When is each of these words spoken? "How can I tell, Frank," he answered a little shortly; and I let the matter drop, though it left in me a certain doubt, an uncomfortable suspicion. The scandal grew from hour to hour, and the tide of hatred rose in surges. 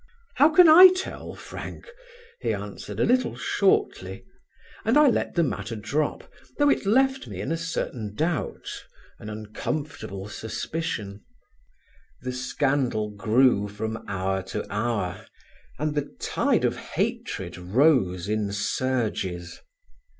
"How 0.37 0.49
can 0.49 0.67
I 0.67 0.89
tell, 0.95 1.35
Frank," 1.35 1.87
he 2.39 2.51
answered 2.53 2.99
a 2.99 3.05
little 3.05 3.35
shortly; 3.35 4.25
and 4.83 4.97
I 4.97 5.07
let 5.07 5.35
the 5.35 5.43
matter 5.43 5.75
drop, 5.75 6.23
though 6.57 6.71
it 6.71 6.87
left 6.87 7.27
in 7.27 7.33
me 7.33 7.41
a 7.41 7.55
certain 7.55 8.15
doubt, 8.15 8.67
an 9.19 9.29
uncomfortable 9.29 10.27
suspicion. 10.27 11.21
The 12.23 12.31
scandal 12.33 13.11
grew 13.11 13.67
from 13.67 14.03
hour 14.07 14.41
to 14.41 14.65
hour, 14.73 15.27
and 15.77 15.93
the 15.93 16.11
tide 16.19 16.65
of 16.65 16.77
hatred 16.77 17.59
rose 17.59 18.27
in 18.27 18.51
surges. 18.51 19.59